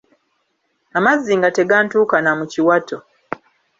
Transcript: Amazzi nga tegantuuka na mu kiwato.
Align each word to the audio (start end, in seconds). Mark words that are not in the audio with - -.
Amazzi 0.97 1.31
nga 1.39 1.49
tegantuuka 1.57 2.17
na 2.21 2.31
mu 2.39 2.45
kiwato. 2.51 2.97